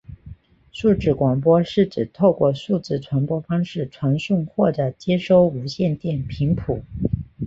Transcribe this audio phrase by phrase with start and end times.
[0.71, 6.81] 数字广播是指透过数字传播方式传送或者接收无线电频谱。